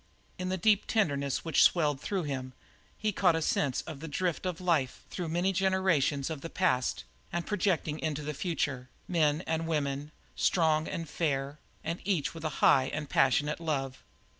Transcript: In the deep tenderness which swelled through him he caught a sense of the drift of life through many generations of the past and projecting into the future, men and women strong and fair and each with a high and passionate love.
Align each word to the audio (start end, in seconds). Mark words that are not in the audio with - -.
In 0.39 0.49
the 0.49 0.57
deep 0.57 0.87
tenderness 0.87 1.45
which 1.45 1.61
swelled 1.61 2.01
through 2.01 2.23
him 2.23 2.53
he 2.97 3.11
caught 3.11 3.35
a 3.35 3.39
sense 3.43 3.83
of 3.83 3.99
the 3.99 4.07
drift 4.07 4.47
of 4.47 4.59
life 4.59 5.03
through 5.11 5.29
many 5.29 5.53
generations 5.53 6.31
of 6.31 6.41
the 6.41 6.49
past 6.49 7.03
and 7.31 7.45
projecting 7.45 7.99
into 7.99 8.23
the 8.23 8.33
future, 8.33 8.89
men 9.07 9.41
and 9.45 9.67
women 9.67 10.11
strong 10.35 10.87
and 10.87 11.07
fair 11.07 11.59
and 11.83 11.99
each 12.03 12.33
with 12.33 12.43
a 12.43 12.49
high 12.65 12.85
and 12.85 13.11
passionate 13.11 13.59
love. 13.59 14.01